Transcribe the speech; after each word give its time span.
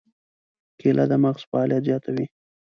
کېله 0.79 1.05
د 1.11 1.13
مغز 1.23 1.41
فعالیت 1.49 1.81
زیاتوي. 1.87 2.25